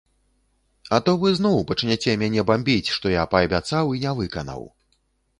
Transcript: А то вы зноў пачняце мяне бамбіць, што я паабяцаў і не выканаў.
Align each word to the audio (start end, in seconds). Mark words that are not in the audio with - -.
А 0.95 0.99
то 1.09 1.13
вы 1.23 1.33
зноў 1.39 1.59
пачняце 1.71 2.15
мяне 2.21 2.45
бамбіць, 2.51 2.91
што 2.95 3.11
я 3.17 3.25
паабяцаў 3.33 3.93
і 3.99 4.01
не 4.07 4.15
выканаў. 4.21 4.65